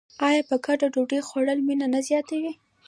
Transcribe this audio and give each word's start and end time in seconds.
آیا 0.27 0.41
په 0.49 0.55
ګډه 0.65 0.87
ډوډۍ 0.93 1.19
خوړل 1.27 1.59
مینه 1.67 1.87
نه 1.93 1.99
زیاتوي؟ 2.07 2.53